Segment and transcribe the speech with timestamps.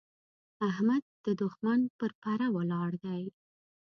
[0.69, 3.23] احمد د دوښمن پر پره ولاړ دی.